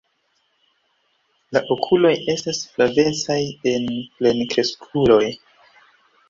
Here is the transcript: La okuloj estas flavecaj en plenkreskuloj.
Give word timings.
La 1.57 1.61
okuloj 1.75 2.13
estas 2.33 2.61
flavecaj 2.71 3.37
en 3.75 3.87
plenkreskuloj. 4.17 5.21